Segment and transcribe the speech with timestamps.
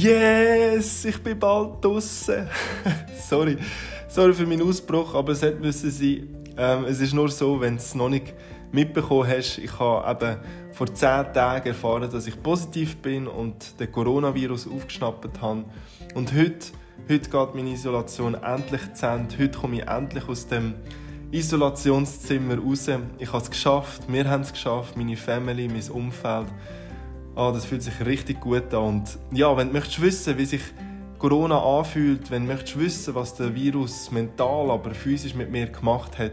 [0.00, 2.46] Yes, ich bin bald draußen.
[3.28, 3.56] Sorry.
[4.06, 6.28] Sorry für meinen Ausbruch, aber es hätte müssen sein.
[6.56, 8.32] Ähm, es ist nur so, wenn du es noch nicht
[8.70, 10.36] mitbekommen hast, ich habe eben
[10.72, 15.64] vor zehn Tagen erfahren, dass ich positiv bin und den Coronavirus aufgeschnappt habe.
[16.14, 16.66] Und heute,
[17.08, 19.36] heute geht meine Isolation endlich zu Ende.
[19.36, 20.74] Heute komme ich endlich aus dem
[21.32, 22.88] Isolationszimmer raus.
[23.18, 26.46] Ich habe es geschafft, wir haben es geschafft, meine Family, mein Umfeld.
[27.38, 28.84] Ah, das fühlt sich richtig gut an.
[28.84, 30.60] Und ja, wenn du möchtest wissen, wie sich
[31.20, 36.18] Corona anfühlt, wenn du möchtest wissen, was der Virus mental, aber physisch mit mir gemacht
[36.18, 36.32] hat,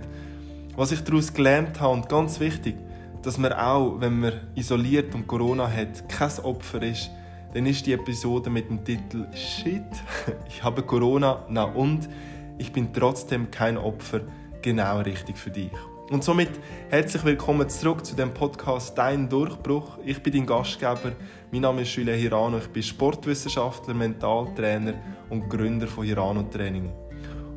[0.76, 2.76] was ich daraus gelernt habe und ganz wichtig,
[3.22, 7.12] dass man auch, wenn man isoliert und Corona hat, kein Opfer ist,
[7.53, 9.84] dann ist die Episode mit dem Titel Shit,
[10.50, 12.09] ich habe Corona, na und
[12.58, 14.22] ich bin trotzdem kein Opfer,
[14.64, 15.70] genau richtig für dich.
[16.12, 16.52] Und somit
[16.91, 19.98] herzlich willkommen zurück zu dem Podcast Dein Durchbruch.
[20.05, 21.14] Ich bin dein Gastgeber.
[21.52, 22.59] Mein Name ist Julia Hirano.
[22.59, 24.94] Ich bin Sportwissenschaftler, Mentaltrainer
[25.31, 26.92] und Gründer von Hirano Training.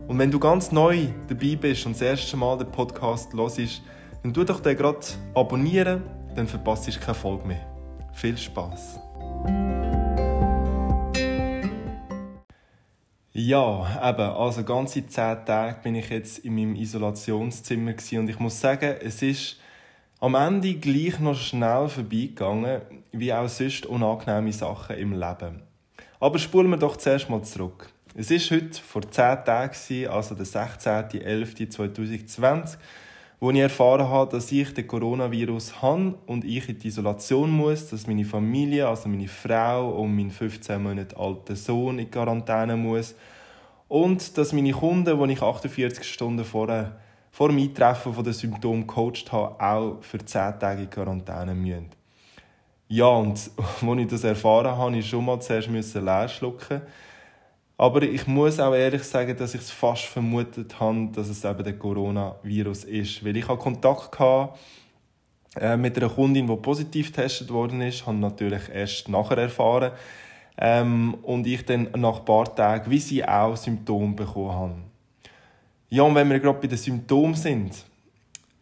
[0.07, 3.61] Und wenn du ganz neu dabei bist und das erste Mal den Podcast hörst,
[4.23, 5.01] dann tu doch den gerade
[5.35, 6.03] abonnieren,
[6.35, 7.67] dann verpasst du keine Folge mehr.
[8.15, 9.08] Viel Spaß!
[13.41, 18.61] Ja, eben, also ganze zehn Tage bin ich jetzt in meinem Isolationszimmer und ich muss
[18.61, 19.61] sagen, es ist
[20.19, 22.81] am Ende gleich noch schnell vorbeigegangen,
[23.13, 25.63] wie auch sonst unangenehme Sachen im Leben.
[26.19, 27.89] Aber spulen wir doch zuerst mal zurück.
[28.17, 32.77] Es ist heute vor zehn Tagen, also der 16.11.2020,
[33.41, 37.89] wo ich erfahren habe, dass ich den Coronavirus habe und ich in die Isolation muss,
[37.89, 43.15] dass meine Familie, also meine Frau und mein 15 Monate alter Sohn in Quarantäne muss
[43.87, 46.99] und dass meine Kunden, die ich 48 Stunden vorher,
[47.31, 51.91] vor dem Eintreffen der Symptome gecoacht habe, auch für 10 Tage in Quarantäne müssen.
[52.89, 53.39] Ja, und
[53.83, 56.83] als ich das erfahren habe, musste ich schon mal zuerst leer schlucken
[57.79, 61.63] aber ich muss auch ehrlich sagen, dass ich es fast vermutet habe, dass es eben
[61.63, 63.25] der Coronavirus ist.
[63.25, 64.53] Weil ich hatte Kontakt hatte,
[65.57, 69.93] äh, mit einer Kundin, die positiv getestet worden ist, habe natürlich erst nachher erfahren.
[70.61, 74.75] Ähm, und ich dann nach ein paar Tagen, wie sie auch, Symptome bekommen habe.
[75.89, 77.85] Ja, und wenn wir gerade bei den Symptomen sind,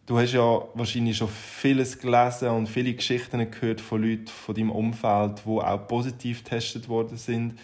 [0.05, 4.69] du hast ja wahrscheinlich schon vieles gelesen und viele Geschichten gehört von Leuten von deinem
[4.69, 7.55] Umfeld, die auch positiv getestet worden sind.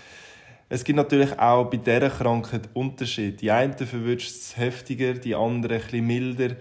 [0.70, 3.38] Es gibt natürlich auch bei dieser Krankheit Unterschiede.
[3.38, 6.56] Die einen verwünscht es heftiger, die anderen etwas milder.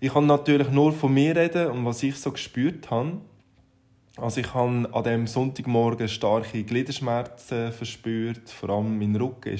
[0.00, 3.18] Ich kann natürlich nur von mir reden und was ich so gespürt habe.
[4.16, 8.48] Also ich habe an dem Sonntagmorgen starke Gliederschmerzen verspürt.
[8.48, 9.58] Vor allem mein Rücken war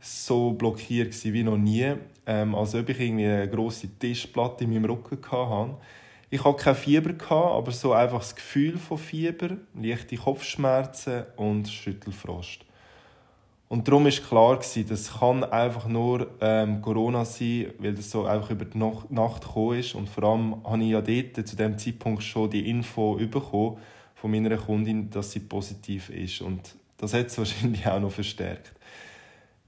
[0.00, 1.94] so blockiert wie noch nie.
[2.26, 5.76] Ähm, als ob ich irgendwie eine grosse Tischplatte in meinem Rücken hatte.
[6.30, 12.69] Ich hatte kein Fieber, aber so einfach das Gefühl von Fieber, leichte Kopfschmerzen und Schüttelfrost.
[13.72, 18.50] Und darum war klar, das kann einfach nur ähm, Corona sein, weil das so einfach
[18.50, 19.94] über die Nacht gekommen ist.
[19.94, 23.76] Und vor allem habe ich ja dort zu dem Zeitpunkt schon die Info bekommen
[24.16, 26.40] von meiner Kundin, dass sie positiv ist.
[26.40, 28.72] Und das hat es wahrscheinlich auch noch verstärkt.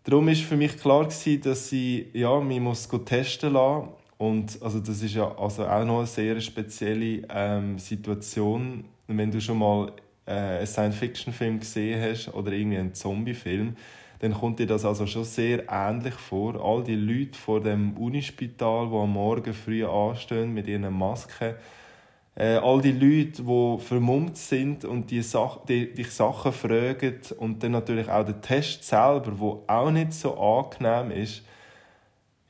[0.02, 5.00] Darum war für mich klar, dass sie ja, mich muss testen lassen und also das
[5.00, 8.84] ist ja also auch noch eine sehr spezielle ähm, Situation.
[9.06, 9.92] Wenn du schon mal
[10.26, 13.76] äh, einen Science-Fiction-Film gesehen hast oder irgendwie einen Zombie-Film,
[14.20, 16.54] dann kommt dir das also schon sehr ähnlich vor.
[16.64, 21.54] All die Leute vor dem Unispital, die am Morgen früh anstehen mit ihren Masken,
[22.34, 27.62] äh, all die Leute, die vermummt sind und die, Sach die dich Sachen fragen und
[27.62, 31.42] dann natürlich auch der Test selber, wo auch nicht so angenehm ist,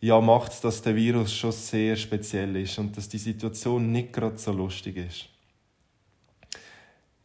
[0.01, 4.37] ja, macht dass der Virus schon sehr speziell ist und dass die Situation nicht gerade
[4.37, 5.29] so lustig ist.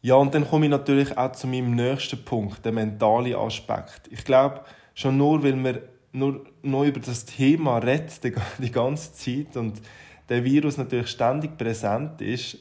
[0.00, 4.08] Ja, und dann komme ich natürlich auch zu meinem nächsten Punkt, der mentale Aspekt.
[4.10, 4.62] Ich glaube,
[4.94, 5.78] schon nur, weil man
[6.12, 8.20] nur noch über das Thema redet
[8.58, 9.80] die ganze Zeit und
[10.28, 12.58] der Virus natürlich ständig präsent ist,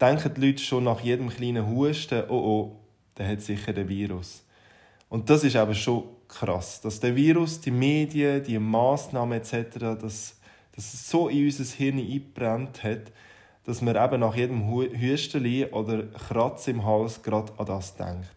[0.00, 2.76] denken die Leute schon nach jedem kleinen Husten, oh oh,
[3.16, 4.44] der hat sicher den Virus.
[5.08, 10.36] Und das ist aber schon krass, dass der Virus, die Medien, die Massnahmen etc., dass,
[10.74, 13.12] dass es so in unser Hirn eingebrannt hat,
[13.66, 18.30] dass man eben nach jedem Hüsteli oder Kratz im Hals gerade an das denkt.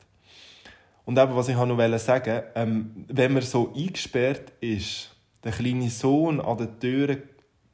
[1.06, 6.42] Und eben, was ich noch sagen ähm, wenn man so eingesperrt ist, der kleine Sohn
[6.42, 7.18] an der Tür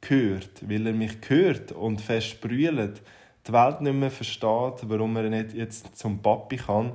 [0.06, 3.02] hört, weil er mich hört und fest brüllt,
[3.46, 6.92] die Welt nicht mehr versteht, warum er nicht jetzt zum Papi kann,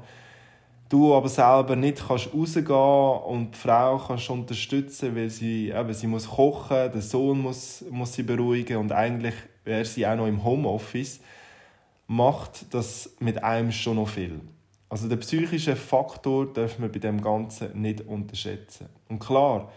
[0.89, 6.07] du aber selber nicht kannst rausgehen und die Frau kannst unterstützen, weil sie, eben, sie
[6.07, 10.43] muss kochen, der Sohn muss, muss sie beruhigen und eigentlich wäre sie auch noch im
[10.43, 11.21] Homeoffice,
[12.07, 14.41] macht das mit einem schon noch viel.
[14.89, 18.87] Also den psychischen Faktor dürfen wir bei dem Ganzen nicht unterschätzen.
[19.07, 19.71] Und klar,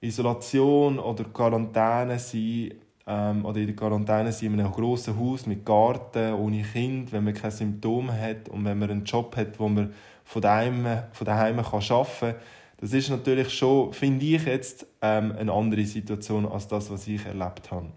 [0.00, 2.74] Isolation oder Quarantäne sein
[3.06, 7.24] ähm, oder in der Quarantäne sein in einem grossen Haus mit Garten, ohne Kind, wenn
[7.24, 9.92] man keine Symptome hat und wenn man einen Job hat, wo man
[10.22, 12.34] von daheim, von daheim kann arbeiten kann,
[12.78, 17.24] das ist natürlich schon, finde ich jetzt, ähm, eine andere Situation als das, was ich
[17.24, 17.88] erlebt habe.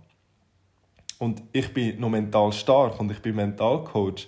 [1.20, 4.28] Und ich bin noch mental stark und ich bin Mentalcoach.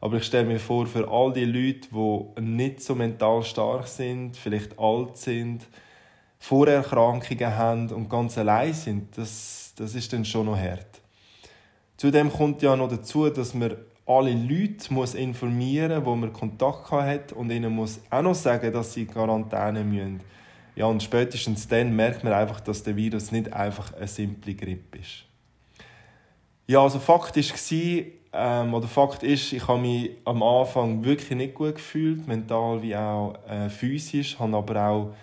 [0.00, 4.36] Aber ich stelle mir vor, für all die Leute, die nicht so mental stark sind,
[4.36, 5.66] vielleicht alt sind,
[6.38, 11.00] Vorerkrankungen haben und ganz allein sind, das, das ist dann schon noch hart.
[11.98, 13.76] Zudem kommt ja noch dazu, dass man
[14.06, 18.94] alle Leute muss informieren wo man Kontakt hat und ihnen muss auch noch sagen, dass
[18.94, 20.20] sie in Quarantäne müssen.
[20.74, 24.98] Ja, und spätestens dann merkt man einfach, dass der Virus nicht einfach eine simple Grippe
[24.98, 25.29] ist.
[26.70, 31.54] Ja, also Fakt war, ähm, oder Fakt ist, ich habe mich am Anfang wirklich nicht
[31.54, 35.14] gut gefühlt, mental wie auch äh, physisch, habe aber auch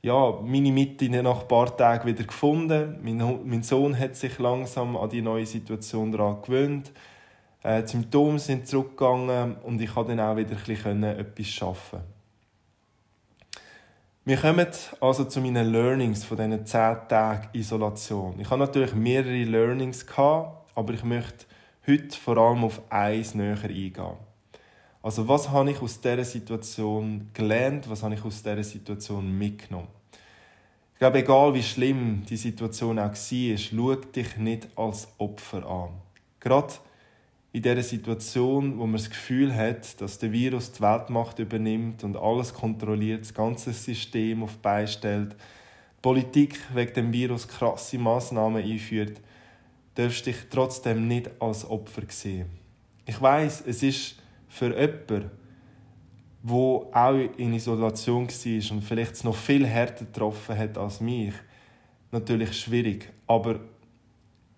[0.00, 3.00] ja, meine Mitte nach ein paar Tagen wieder gefunden.
[3.02, 6.92] Mein, mein Sohn hat sich langsam an die neue Situation daran gewöhnt.
[7.64, 12.06] Äh, die Symptome sind zurückgegangen und ich konnte dann auch wieder ein bisschen etwas arbeiten.
[14.24, 14.68] Wir kommen
[15.00, 18.38] also zu meinen Learnings von diesen 10 Tagen Isolation.
[18.38, 21.46] Ich habe natürlich mehrere Learnings, gehabt, aber ich möchte
[21.86, 24.16] heute vor allem auf eins näher eingehen.
[25.02, 29.88] Also was habe ich aus dieser Situation gelernt, was habe ich aus dieser Situation mitgenommen?
[30.92, 35.90] Ich glaube, egal wie schlimm die Situation auch war, schau dich nicht als Opfer an.
[36.38, 36.74] Gerade
[37.52, 42.16] in dieser Situation, wo man das Gefühl hat, dass der Virus die Weltmacht übernimmt und
[42.16, 49.20] alles kontrolliert, das ganze System auf beistellt, die Politik wegen dem Virus krasse Massnahmen einführt,
[49.94, 52.50] darfst dich trotzdem nicht als Opfer sehen.
[53.04, 54.16] Ich weiß, es ist
[54.48, 55.30] für jemanden,
[56.42, 61.34] wo auch in Isolation war und vielleicht noch viel härter getroffen hat als mich,
[62.10, 63.12] natürlich schwierig.
[63.26, 63.60] Aber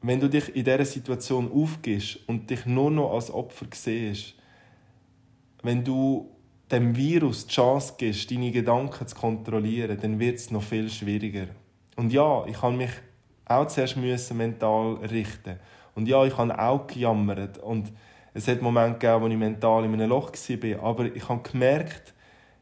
[0.01, 4.35] wenn du dich in dieser Situation aufgibst und dich nur noch als Opfer siehst,
[5.63, 6.31] wenn du
[6.71, 11.47] dem Virus die Chance gibst, deine Gedanken zu kontrollieren, dann wird es noch viel schwieriger.
[11.97, 12.91] Und ja, ich habe mich
[13.47, 15.59] auch zuerst mental richten.
[15.95, 17.59] Und ja, ich habe auch gejammert.
[17.59, 17.93] Und
[18.33, 20.83] es hat Momente gegeben, wo ich mental in einem Loch war.
[20.83, 22.15] Aber ich habe gemerkt,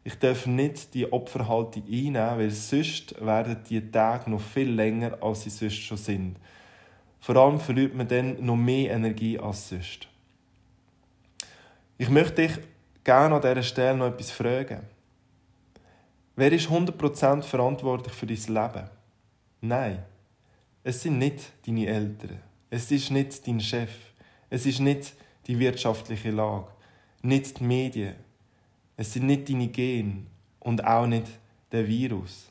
[0.05, 5.43] ich darf nicht die Opferhaltung einnehmen, weil sonst werden die Tage noch viel länger, als
[5.43, 6.37] sie sonst schon sind.
[7.21, 10.09] Vor allem verliert man dann noch mehr Energie als sonst.
[11.97, 12.59] Ich möchte dich
[13.05, 14.81] gerne an dieser Stelle noch etwas fragen.
[16.35, 18.91] Wer ist 100% verantwortlich für dein Leben?
[19.61, 20.03] Nein,
[20.85, 22.41] es sind nicht deine Eltern.
[22.71, 23.91] Es ist nicht dein Chef.
[24.51, 25.15] Es ist nicht
[25.47, 26.69] die wirtschaftliche Lage,
[27.23, 28.15] nicht die Medien.
[28.97, 30.27] Es sind nicht deine Gene
[30.61, 31.27] und auch nicht
[31.71, 32.51] der Virus.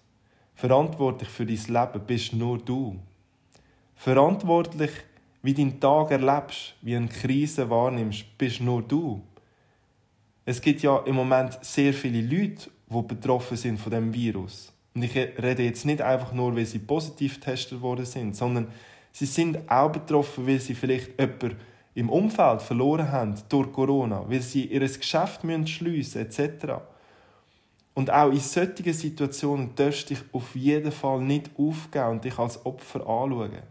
[0.55, 2.99] Verantwortlich für dein Leben bist nur du.
[3.95, 4.91] Verantwortlich,
[5.41, 9.21] wie deinen Tag erlebst, wie eine Krise wahrnimmst, bist nur du.
[10.45, 14.73] Es gibt ja im Moment sehr viele Leute, die betroffen sind von dem Virus.
[14.93, 18.67] Und ich rede jetzt nicht einfach nur, weil sie positiv getestet worden sind, sondern
[19.11, 21.55] sie sind auch betroffen, weil sie vielleicht jemanden
[21.93, 26.81] im Umfeld verloren haben durch Corona, weil sie ihr Geschäft schliessen müssen, etc.
[27.93, 32.37] Und auch in solchen Situationen darfst du dich auf jeden Fall nicht aufgeben und dich
[32.37, 33.63] als Opfer anschauen.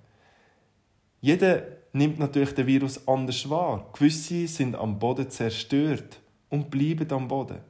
[1.21, 1.63] Jeder
[1.93, 3.89] nimmt natürlich den Virus anders wahr.
[3.93, 7.61] Gewisse sind am Boden zerstört und bleiben am Boden.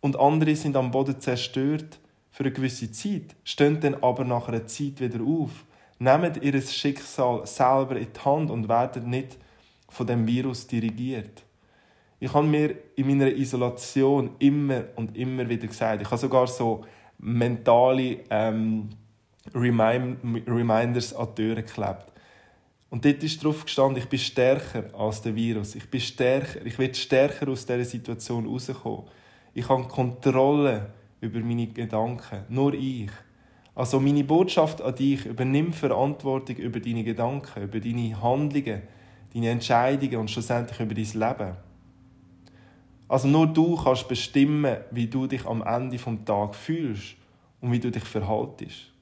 [0.00, 1.98] Und andere sind am Boden zerstört
[2.30, 5.64] für eine gewisse Zeit, stehen dann aber nach einer Zeit wieder auf,
[5.98, 9.38] nehmen ihr Schicksal selber in die Hand und werden nicht
[9.88, 11.42] von dem Virus dirigiert.
[12.18, 16.84] Ich habe mir in meiner Isolation immer und immer wieder gesagt, ich habe sogar so
[17.18, 18.90] mentale ähm,
[19.54, 22.06] Reminders an die Türen geklebt.
[22.90, 25.76] Und dort ist drauf gestanden, ich bin stärker als der Virus.
[25.76, 29.04] Ich bin stärker, ich will stärker aus dieser Situation rauskommen.
[29.54, 32.44] Ich habe Kontrolle über meine Gedanken.
[32.48, 33.10] Nur ich.
[33.74, 38.82] Also meine Botschaft an dich, übernimm Verantwortung über deine Gedanken, über deine Handlungen,
[39.32, 41.56] deine Entscheidungen und schlussendlich über dein Leben.
[43.08, 47.16] Also nur du kannst bestimmen, wie du dich am Ende des Tages fühlst
[47.60, 48.92] und wie du dich verhaltest.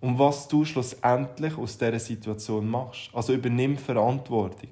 [0.00, 3.10] Und was du schlussendlich aus dieser Situation machst.
[3.14, 4.68] Also übernimm Verantwortung.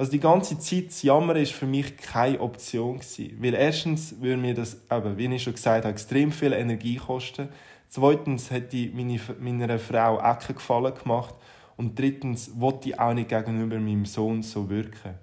[0.00, 3.36] Also die ganze Zeit zu jammern ist für mich keine Option gewesen.
[3.38, 7.50] Weil erstens würde mir das, eben, wie ich schon gesagt habe, extrem viel Energie kosten.
[7.90, 11.34] Zweitens hätte ich meine, meiner Frau Ecke gefallen gemacht.
[11.76, 15.18] Und drittens wollte ich auch nicht gegenüber meinem Sohn so wirken.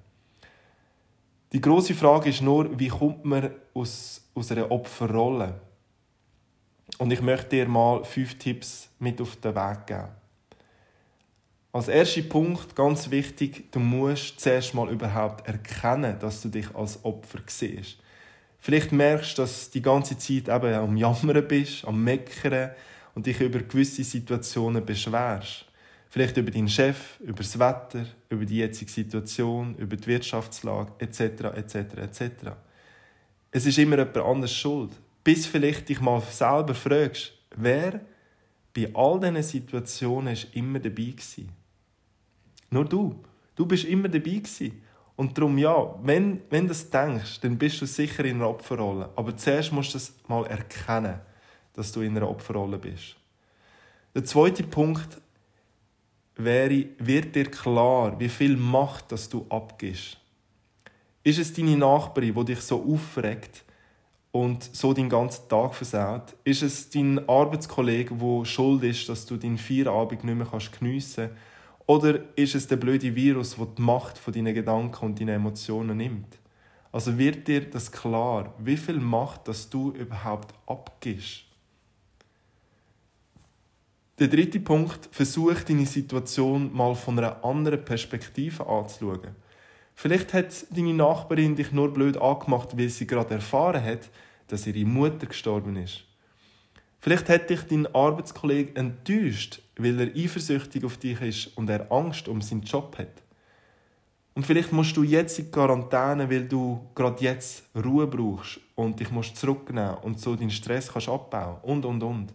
[1.52, 5.60] Die Die große Frage ist nur, wie kommt man aus, aus einer Opferrolle?
[7.00, 10.27] Und ich möchte dir mal fünf Tipps mit auf den Weg geben.
[11.74, 17.04] Als erster Punkt, ganz wichtig, du musst zuerst mal überhaupt erkennen, dass du dich als
[17.04, 17.98] Opfer siehst.
[18.58, 22.72] Vielleicht merkst du, dass du die ganze Zeit eben am Jammern bist, am Meckern
[23.16, 25.66] und dich über gewisse Situationen beschwerst.
[26.10, 31.20] Vielleicht über deinen Chef, über das Wetter, über die jetzige Situation, über die Wirtschaftslage etc.
[31.56, 31.76] etc.
[31.76, 32.32] etc.
[33.52, 34.92] Es ist immer jemand anderes schuld.
[35.24, 38.02] Bis vielleicht dich mal selber fragst, wer
[38.74, 41.50] bei all diesen Situationen ist immer dabei gewesen.
[42.70, 43.16] Nur du.
[43.56, 44.82] Du bist immer dabei gewesen.
[45.16, 49.10] Und darum, ja, wenn, wenn du das denkst, dann bist du sicher in einer Opferrolle.
[49.16, 51.20] Aber zuerst musst du das mal erkennen,
[51.74, 53.16] dass du in einer Opferrolle bist.
[54.14, 55.20] Der zweite Punkt
[56.36, 60.18] wäre, wird dir klar, wie viel Macht dass du abgibst.
[61.24, 63.64] Ist es deine Nachbarin, die dich so aufregt
[64.38, 66.36] und so den ganzen Tag versaut?
[66.44, 70.48] Ist es dein Arbeitskollege, der schuld ist, dass du deinen Feierabend nicht mehr
[70.80, 71.42] geniessen kannst?
[71.88, 75.98] Oder ist es der blöde Virus, der die Macht von deinen Gedanken und deinen Emotionen
[75.98, 76.38] nimmt?
[76.92, 81.46] Also wird dir das klar, wie viel Macht dass du überhaupt abgibst?
[84.20, 89.36] Der dritte Punkt, versuch deine Situation mal von einer anderen Perspektive anzuschauen.
[89.96, 94.10] Vielleicht hat deine Nachbarin dich nur blöd angemacht, weil sie gerade erfahren hat,
[94.48, 96.04] dass ihre Mutter gestorben ist.
[97.00, 102.28] Vielleicht hat dich dein Arbeitskollege enttäuscht, weil er eifersüchtig auf dich ist und er Angst
[102.28, 103.22] um seinen Job hat.
[104.34, 109.10] Und vielleicht musst du jetzt in Quarantäne, weil du gerade jetzt Ruhe brauchst und dich
[109.10, 112.34] musst zurücknehmen und so deinen Stress kannst abbauen und und und.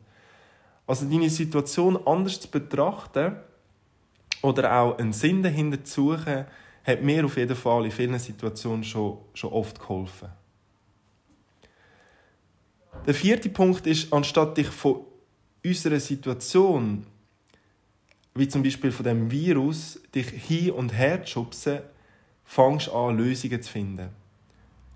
[0.86, 3.36] Also deine Situation anders zu betrachten
[4.42, 6.46] oder auch einen Sinn dahinter zu suchen,
[6.84, 10.28] hat mir auf jeden Fall in vielen Situationen schon, schon oft geholfen.
[13.04, 15.00] Der vierte Punkt ist, anstatt dich von
[15.64, 17.04] unserer Situation,
[18.34, 21.80] wie zum Beispiel von dem Virus, dich hin und her zu schubsen,
[22.44, 24.08] fangst an, Lösungen zu finden.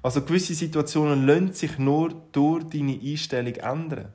[0.03, 4.13] Also gewisse Situationen lassen sich nur durch deine Einstellung ändern.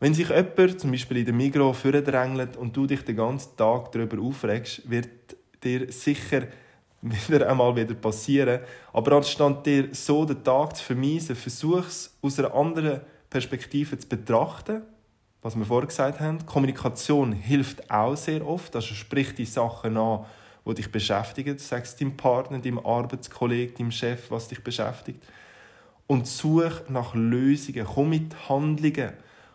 [0.00, 3.92] Wenn sich jemand, zum Beispiel in der Migros, vordrängelt und du dich den ganzen Tag
[3.92, 6.48] darüber aufregst, wird dir sicher
[7.04, 8.60] wieder einmal wieder passieren.
[8.92, 14.08] Aber anstatt dir so den Tag zu vermeisen, versuch es aus einer anderen Perspektive zu
[14.08, 14.82] betrachten,
[15.42, 16.44] was wir vorher gesagt haben.
[16.46, 20.24] Kommunikation hilft auch sehr oft, also sprich die Sachen an,
[20.66, 21.58] die dich beschäftigen.
[21.58, 25.22] Sag es deinem Partner, deinem Arbeitskollegen, deinem Chef, was dich beschäftigt.
[26.06, 29.12] Und such nach Lösungen, komm mit Handlungen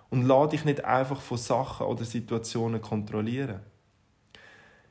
[0.10, 3.60] und lade dich nicht einfach von Sachen oder Situationen kontrollieren.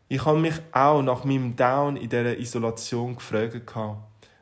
[0.08, 3.74] Ich habe mich auch nach meinem Down in dieser Isolation gefragt,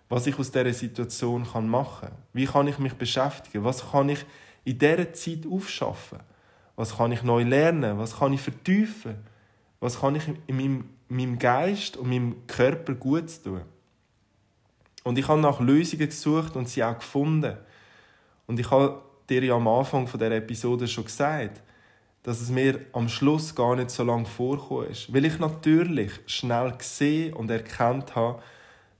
[0.08, 2.18] was ich aus dieser Situation machen kann.
[2.32, 3.64] Wie kann ich mich beschäftigen?
[3.64, 4.24] Was kann ich
[4.64, 6.20] in dieser Zeit aufschaffen?
[6.76, 7.98] Was kann ich neu lernen?
[7.98, 9.16] Was kann ich vertiefen?
[9.80, 13.62] Was kann ich in meinem, meinem Geist und meinem Körper gut tun?
[15.02, 17.56] Und ich habe nach Lösungen gesucht und sie auch gefunden.
[18.46, 21.62] Und ich habe dir ja am Anfang von der Episode schon gesagt,
[22.26, 25.14] dass es mir am Schluss gar nicht so lange vorgekommen ist.
[25.14, 28.42] Weil ich natürlich schnell gesehen und erkannt habe,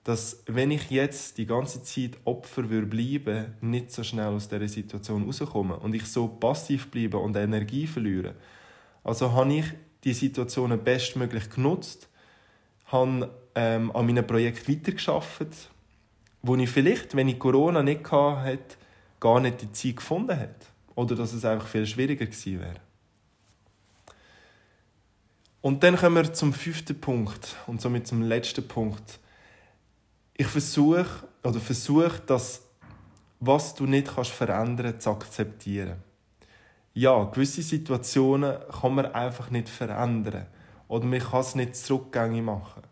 [0.05, 4.69] dass wenn ich jetzt die ganze Zeit Opfer würde bleiben, nicht so schnell aus dieser
[4.69, 8.37] Situation rauskomme und ich so passiv bleibe und Energie verliere.
[9.03, 9.65] Also habe ich
[10.05, 12.09] die Situationen bestmöglich genutzt,
[12.85, 15.69] habe ähm, an meinem Projekt weitergearbeitet,
[16.43, 18.77] wo ich vielleicht, wenn ich Corona nicht hatte,
[19.19, 20.67] gar nicht die Zeit gefunden hätte.
[20.95, 22.86] Oder dass es einfach viel schwieriger gewesen wäre.
[25.67, 29.19] Und dann kommen wir zum fünften Punkt und somit zum letzten Punkt.
[30.37, 32.63] Ich versuche oder versuche, das,
[33.41, 35.97] was du nicht kannst verändern, zu akzeptieren.
[36.95, 40.47] Ja, gewisse Situationen kann man einfach nicht verändern
[40.87, 42.83] oder man kann es nicht zurückgängig machen.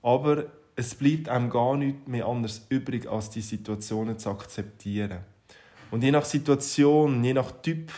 [0.00, 0.44] Aber
[0.76, 5.24] es bleibt einem gar nichts mehr anders übrig, als die Situationen zu akzeptieren.
[5.90, 7.90] Und je nach Situation, je nach Typ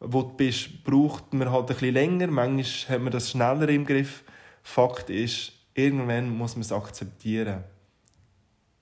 [0.00, 2.26] wo du bist, braucht man halt ein bisschen länger.
[2.28, 4.24] Manchmal hat man das schneller im Griff.
[4.62, 7.64] Fakt ist, irgendwann muss man es akzeptieren.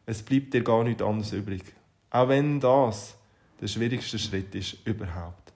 [0.07, 1.63] Es bleibt dir gar nichts anderes übrig.
[2.11, 3.17] Auch wenn das
[3.61, 5.53] der schwierigste Schritt ist überhaupt.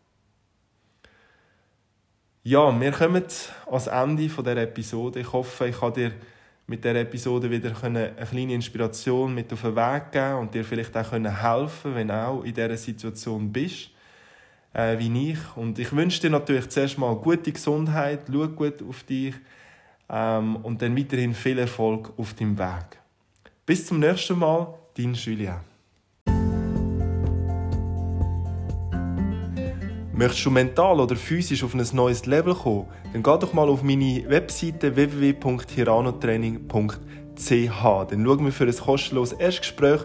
[2.43, 3.23] Ja, wir kommen
[3.71, 5.21] ans Ende dieser Episode.
[5.21, 6.13] Ich hoffe, ich kann dir
[6.67, 10.97] mit der Episode wieder eine kleine Inspiration mit auf den Weg geben und dir vielleicht
[10.97, 13.91] auch helfen wenn du auch in dieser Situation bist
[14.75, 15.39] äh, wie ich.
[15.57, 19.35] Und ich wünsche dir natürlich zuerst mal gute Gesundheit, schau gut auf dich
[20.09, 22.99] ähm, und dann weiterhin viel Erfolg auf deinem Weg.
[23.67, 25.61] Bis zum nächsten Mal, dein Julien.
[30.15, 33.83] Möchtest du mental oder physisch auf ein neues Level kommen, dann geh doch mal auf
[33.83, 36.69] meine Webseite www.hiranotraining.ch.
[37.49, 40.03] Dann schauen wir für ein kostenloses Erstgespräch,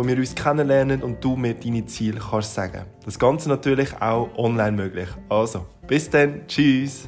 [0.00, 2.86] wo wir uns kennenlernen und du mir deine Ziele kannst sagen.
[3.04, 5.08] Das Ganze natürlich auch online möglich.
[5.28, 7.06] Also, bis dann, tschüss!